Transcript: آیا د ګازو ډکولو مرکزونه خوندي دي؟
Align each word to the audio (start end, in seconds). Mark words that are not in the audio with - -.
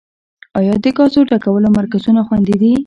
آیا 0.59 0.73
د 0.83 0.85
ګازو 0.97 1.21
ډکولو 1.29 1.67
مرکزونه 1.77 2.21
خوندي 2.27 2.55
دي؟ 2.61 2.71